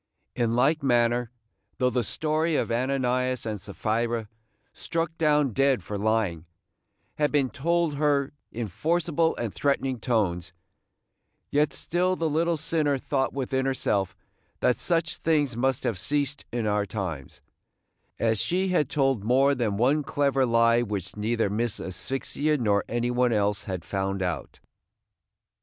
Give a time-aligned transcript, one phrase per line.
[0.35, 1.29] In like manner,
[1.77, 4.27] though the story of Ananias and Sapphira,
[4.73, 6.47] struck down dead for lying,
[7.19, 10.53] had been told her in forcible and threatening tones,
[11.51, 14.15] yet still the little sinner thought within herself
[14.59, 17.43] that such things must have ceased in our times,
[18.17, 23.11] as she had told more than one clever lie which neither Miss Asphyxia nor any
[23.11, 24.61] one else had found out.